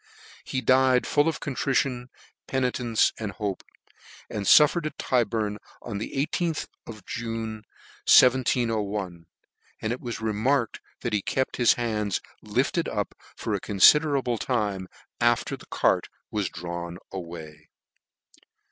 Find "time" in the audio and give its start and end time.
14.39-14.87